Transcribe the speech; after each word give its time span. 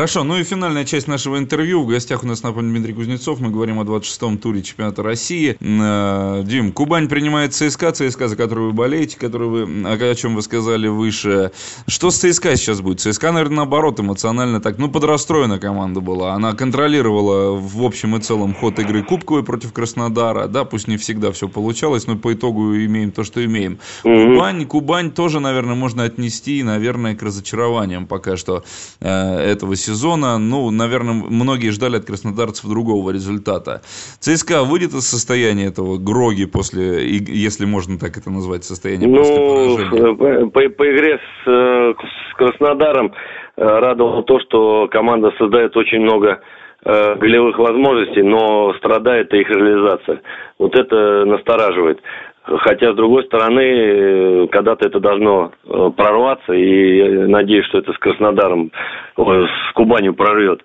Хорошо, 0.00 0.24
ну 0.24 0.38
и 0.38 0.44
финальная 0.44 0.86
часть 0.86 1.08
нашего 1.08 1.36
интервью. 1.36 1.82
В 1.82 1.86
гостях 1.86 2.22
у 2.22 2.26
нас, 2.26 2.42
напомню, 2.42 2.70
Дмитрий 2.70 2.94
Кузнецов. 2.94 3.38
Мы 3.38 3.50
говорим 3.50 3.78
о 3.80 3.82
26-м 3.82 4.38
туре 4.38 4.62
чемпионата 4.62 5.02
России. 5.02 5.58
Э, 5.60 6.42
Дим, 6.42 6.72
Кубань 6.72 7.06
принимает 7.06 7.52
ЦСКА, 7.52 7.92
ЦСКА, 7.92 8.28
за 8.28 8.34
которую 8.34 8.68
вы 8.68 8.72
болеете, 8.72 9.18
который 9.18 9.48
вы, 9.48 9.86
о 9.86 10.14
чем 10.14 10.36
вы 10.36 10.40
сказали 10.40 10.88
выше. 10.88 11.52
Что 11.86 12.10
с 12.10 12.16
ЦСКА 12.16 12.56
сейчас 12.56 12.80
будет? 12.80 13.00
ЦСКА, 13.00 13.30
наверное, 13.32 13.58
наоборот, 13.58 14.00
эмоционально 14.00 14.62
так, 14.62 14.78
ну, 14.78 14.90
подрастроена 14.90 15.58
команда 15.58 16.00
была. 16.00 16.32
Она 16.32 16.54
контролировала 16.54 17.54
в 17.60 17.84
общем 17.84 18.16
и 18.16 18.22
целом 18.22 18.54
ход 18.54 18.78
игры 18.78 19.02
Кубковой 19.02 19.44
против 19.44 19.74
Краснодара. 19.74 20.48
Да, 20.48 20.64
пусть 20.64 20.88
не 20.88 20.96
всегда 20.96 21.30
все 21.30 21.46
получалось, 21.46 22.06
но 22.06 22.16
по 22.16 22.32
итогу 22.32 22.74
имеем 22.74 23.12
то, 23.12 23.22
что 23.22 23.44
имеем. 23.44 23.78
Mm-hmm. 24.04 24.32
Кубань, 24.32 24.66
Кубань 24.66 25.10
тоже, 25.10 25.40
наверное, 25.40 25.74
можно 25.74 26.04
отнести, 26.04 26.62
наверное, 26.62 27.14
к 27.14 27.22
разочарованиям 27.22 28.06
пока 28.06 28.38
что 28.38 28.64
э, 29.00 29.10
этого 29.10 29.76
сезона. 29.76 29.89
Ну, 30.38 30.70
наверное, 30.70 31.14
многие 31.14 31.70
ждали 31.70 31.96
от 31.96 32.04
краснодарцев 32.04 32.68
другого 32.68 33.10
результата. 33.10 33.80
ЦСКА 34.20 34.64
выйдет 34.64 34.90
из 34.94 35.06
состояния 35.06 35.66
этого 35.66 35.98
Гроги 35.98 36.46
после, 36.46 37.06
если 37.06 37.64
можно 37.64 37.98
так 37.98 38.16
это 38.16 38.30
назвать, 38.30 38.64
состояние 38.64 39.08
ну, 39.08 39.18
после 39.18 39.36
поражения? 39.36 40.46
По, 40.46 40.60
по 40.70 40.90
игре 40.90 41.18
с, 41.18 41.46
с 41.46 42.34
Краснодаром 42.36 43.12
э, 43.56 43.62
радовало 43.64 44.22
то, 44.22 44.40
что 44.40 44.88
команда 44.88 45.32
создает 45.38 45.76
очень 45.76 46.00
много 46.00 46.40
э, 46.84 47.14
голевых 47.16 47.58
возможностей, 47.58 48.22
но 48.22 48.74
страдает 48.74 49.32
их 49.34 49.48
реализация. 49.48 50.20
Вот 50.58 50.74
это 50.74 51.24
настораживает. 51.24 52.00
Хотя, 52.42 52.92
с 52.92 52.96
другой 52.96 53.24
стороны, 53.24 53.60
э, 53.60 54.46
когда-то 54.50 54.86
это 54.86 54.98
должно 54.98 55.52
э, 55.64 55.90
прорваться, 55.96 56.52
и 56.52 57.26
надеюсь, 57.26 57.66
что 57.66 57.78
это 57.78 57.92
с 57.92 57.98
Краснодаром, 57.98 58.72
с 59.16 59.72
Кубанью 59.74 60.14
прорвет 60.14 60.62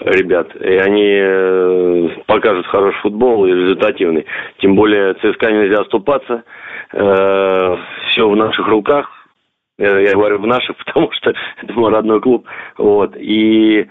ребят. 0.00 0.54
И 0.56 0.76
они 0.76 1.16
э, 1.16 2.08
покажут 2.26 2.66
хороший 2.66 2.98
футбол 3.02 3.46
и 3.46 3.52
результативный. 3.52 4.26
Тем 4.58 4.74
более 4.74 5.14
ЦСКА 5.14 5.52
нельзя 5.52 5.82
оступаться. 5.82 6.42
Все 6.90 8.28
в 8.28 8.36
наших 8.36 8.66
руках. 8.68 9.10
Я 9.78 10.14
говорю 10.14 10.38
в 10.38 10.46
наших, 10.46 10.76
потому 10.84 11.10
что 11.12 11.32
это 11.62 11.72
мой 11.74 11.92
родной 11.92 12.20
клуб. 12.20 12.46
Вот. 12.78 13.16
И 13.16 13.86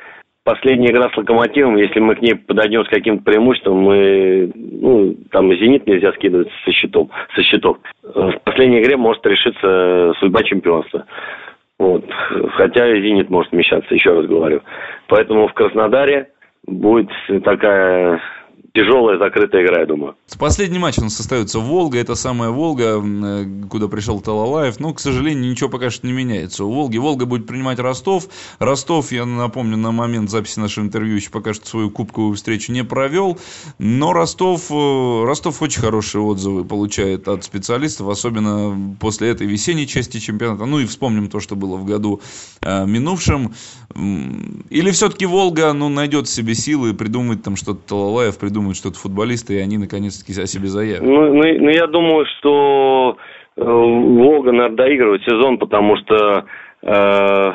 последняя 0.45 0.91
игра 0.91 1.09
с 1.09 1.17
Локомотивом, 1.17 1.75
если 1.75 1.99
мы 1.99 2.15
к 2.15 2.21
ней 2.21 2.35
подойдем 2.35 2.85
с 2.85 2.88
каким-то 2.88 3.23
преимуществом, 3.23 3.79
мы, 3.79 4.52
ну, 4.55 5.15
там 5.31 5.52
«Зенит» 5.53 5.85
нельзя 5.87 6.13
скидывать 6.13 6.49
со 6.63 6.71
счетов. 6.71 7.09
Со 7.35 7.43
счетов. 7.43 7.77
В 8.03 8.39
последней 8.45 8.79
игре 8.79 8.95
может 8.95 9.25
решиться 9.25 10.13
судьба 10.19 10.43
чемпионства. 10.43 11.05
Вот. 11.79 12.05
Хотя 12.53 12.87
и 12.87 13.02
«Зенит» 13.02 13.29
может 13.29 13.52
вмещаться, 13.52 13.93
еще 13.93 14.13
раз 14.13 14.27
говорю. 14.27 14.61
Поэтому 15.07 15.47
в 15.47 15.53
Краснодаре 15.53 16.29
будет 16.67 17.09
такая 17.43 18.21
тяжелая 18.75 19.17
закрытая 19.17 19.63
игра, 19.63 19.79
я 19.79 19.85
думаю. 19.85 20.15
Последний 20.37 20.77
матч 20.77 20.99
у 20.99 21.03
нас 21.03 21.19
остается 21.19 21.59
Волга. 21.59 21.97
Это 21.97 22.15
самая 22.15 22.49
Волга, 22.49 23.01
э, 23.01 23.45
куда 23.69 23.87
пришел 23.87 24.19
Талалаев. 24.19 24.79
Но, 24.79 24.93
к 24.93 24.99
сожалению, 24.99 25.49
ничего 25.49 25.69
пока 25.69 25.89
что 25.89 26.05
не 26.05 26.13
меняется. 26.13 26.65
У 26.65 26.71
Волги 26.71 26.97
Волга 26.97 27.25
будет 27.25 27.47
принимать 27.47 27.79
Ростов. 27.79 28.27
Ростов, 28.59 29.11
я 29.11 29.25
напомню, 29.25 29.77
на 29.77 29.91
момент 29.91 30.29
записи 30.29 30.59
нашего 30.59 30.83
интервью 30.83 31.15
еще 31.15 31.29
пока 31.29 31.53
что 31.53 31.65
свою 31.65 31.89
кубковую 31.89 32.35
встречу 32.35 32.73
не 32.73 32.83
провел. 32.83 33.39
Но 33.79 34.11
Ростов, 34.11 34.69
э, 34.69 35.23
Ростов 35.25 35.61
очень 35.61 35.81
хорошие 35.81 36.21
отзывы 36.21 36.65
получает 36.65 37.29
от 37.29 37.45
специалистов, 37.45 38.09
особенно 38.09 38.95
после 38.99 39.29
этой 39.29 39.47
весенней 39.47 39.87
части 39.87 40.19
чемпионата. 40.19 40.65
Ну 40.65 40.79
и 40.79 40.85
вспомним 40.85 41.29
то, 41.29 41.39
что 41.39 41.55
было 41.55 41.77
в 41.77 41.85
году 41.85 42.21
э, 42.61 42.85
минувшем. 42.85 43.53
Или 43.95 44.91
все-таки 44.91 45.25
Волга 45.25 45.71
ну, 45.71 45.87
найдет 45.87 46.27
себе 46.27 46.53
силы 46.55 46.89
и 46.89 46.93
придумает 46.93 47.43
там 47.43 47.55
что-то 47.55 47.80
Талалаев, 47.87 48.37
придумает 48.37 48.64
что-то 48.73 48.98
футболисты, 48.98 49.55
и 49.55 49.59
они 49.59 49.77
наконец-таки 49.77 50.39
о 50.39 50.45
себе 50.45 50.67
заявят. 50.67 51.02
Ну, 51.02 51.33
ну, 51.33 51.43
ну 51.43 51.70
я 51.70 51.87
думаю, 51.87 52.26
что 52.37 53.17
э, 53.58 53.64
Волга, 53.64 54.52
наверное, 54.52 54.77
доигрывает 54.77 55.23
сезон, 55.23 55.58
потому 55.58 55.98
что 55.98 56.45
э, 56.81 57.53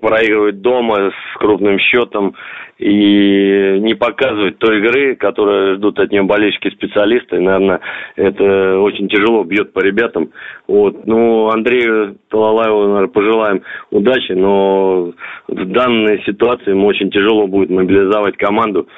проигрывает 0.00 0.60
дома 0.60 1.10
с 1.10 1.38
крупным 1.38 1.78
счетом 1.78 2.34
и 2.78 3.78
не 3.80 3.94
показывает 3.94 4.58
той 4.58 4.78
игры, 4.78 5.14
которую 5.14 5.76
ждут 5.76 5.98
от 5.98 6.10
нее 6.10 6.22
болельщики 6.22 6.70
специалисты. 6.70 7.38
Наверное, 7.38 7.80
это 8.16 8.78
очень 8.78 9.08
тяжело 9.08 9.44
бьет 9.44 9.74
по 9.74 9.80
ребятам. 9.80 10.30
Вот. 10.66 11.06
Ну, 11.06 11.50
Андрею 11.50 12.16
Талалаеву, 12.30 12.86
наверное, 12.86 13.08
пожелаем 13.08 13.62
удачи, 13.90 14.32
но 14.32 15.12
в 15.46 15.64
данной 15.66 16.22
ситуации 16.24 16.70
ему 16.70 16.86
очень 16.86 17.10
тяжело 17.10 17.46
будет 17.46 17.68
мобилизовать 17.68 18.38
команду. 18.38 18.88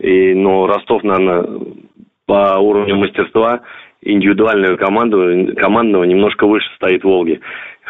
И, 0.00 0.34
но 0.34 0.66
Ростов, 0.66 1.02
наверное, 1.04 1.44
по 2.26 2.58
уровню 2.58 2.96
мастерства 2.96 3.60
индивидуальную 4.02 4.78
команду, 4.78 5.54
командного 5.56 6.04
немножко 6.04 6.46
выше 6.46 6.68
стоит 6.76 7.04
Волги. 7.04 7.40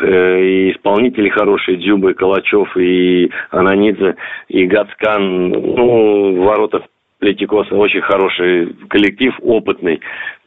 Э, 0.00 0.40
и 0.40 0.72
исполнители 0.72 1.28
хорошие, 1.28 1.76
Дзюба, 1.76 2.14
Калачев, 2.14 2.76
и 2.76 3.30
Ананидзе, 3.50 4.16
и 4.48 4.66
Гацкан. 4.66 5.50
Ну, 5.50 6.34
в 6.36 6.44
воротах 6.44 6.82
Летикоса 7.20 7.74
очень 7.74 8.00
хороший 8.00 8.74
коллектив, 8.88 9.34
опытный. 9.42 10.00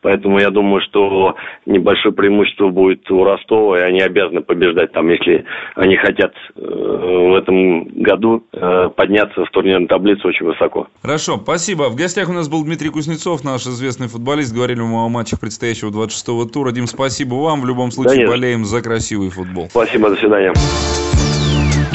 Поэтому 0.03 0.37
я 0.37 0.49
думаю, 0.49 0.81
что 0.81 1.35
небольшое 1.65 2.13
преимущество 2.13 2.67
будет 2.67 3.09
у 3.09 3.23
Ростова, 3.23 3.79
и 3.79 3.83
они 3.83 4.01
обязаны 4.01 4.41
побеждать 4.41 4.91
там, 4.91 5.09
если 5.09 5.45
они 5.75 5.95
хотят 5.95 6.33
э, 6.55 6.59
в 6.59 7.35
этом 7.35 7.85
году 8.03 8.43
э, 8.51 8.89
подняться 8.95 9.45
в 9.45 9.49
турнирную 9.51 9.87
таблицу 9.87 10.27
очень 10.27 10.45
высоко. 10.45 10.87
Хорошо, 11.01 11.37
спасибо. 11.41 11.83
В 11.83 11.95
гостях 11.95 12.29
у 12.29 12.33
нас 12.33 12.49
был 12.49 12.65
Дмитрий 12.65 12.89
Кузнецов, 12.89 13.45
наш 13.45 13.61
известный 13.61 14.09
футболист. 14.09 14.53
Говорили 14.53 14.81
мы 14.81 15.05
о 15.05 15.07
матчах 15.07 15.39
предстоящего 15.39 15.89
26-го 15.89 16.45
тура. 16.45 16.71
Дим, 16.71 16.85
спасибо 16.85 17.35
вам. 17.35 17.61
В 17.61 17.65
любом 17.65 17.91
случае 17.91 18.25
да 18.25 18.31
болеем 18.31 18.65
за 18.65 18.81
красивый 18.81 19.29
футбол. 19.29 19.67
Спасибо, 19.69 20.09
до 20.09 20.15
свидания. 20.17 20.53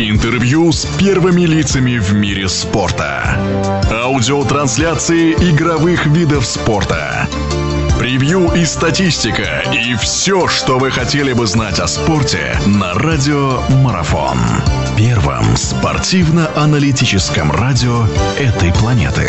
Интервью 0.00 0.70
с 0.70 0.86
первыми 0.97 1.41
лицами 1.41 1.98
в 1.98 2.14
мире 2.14 2.48
спорта. 2.48 3.36
Аудиотрансляции 3.91 5.32
игровых 5.32 6.06
видов 6.06 6.47
спорта. 6.47 7.26
Превью 7.98 8.53
и 8.54 8.64
статистика. 8.64 9.64
И 9.75 9.97
все, 9.97 10.47
что 10.47 10.78
вы 10.78 10.92
хотели 10.92 11.32
бы 11.32 11.48
знать 11.48 11.81
о 11.81 11.88
спорте 11.88 12.56
на 12.64 12.94
Радио 12.94 13.60
Марафон. 13.82 14.38
Первом 14.97 15.56
спортивно-аналитическом 15.56 17.50
радио 17.50 18.06
этой 18.38 18.72
планеты. 18.72 19.28